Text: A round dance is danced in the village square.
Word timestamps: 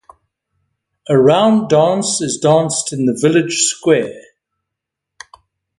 A 1.09 1.15
round 1.15 1.69
dance 1.69 2.21
is 2.21 2.39
danced 2.41 2.91
in 2.91 3.05
the 3.05 3.13
village 3.21 3.59
square. 3.65 4.19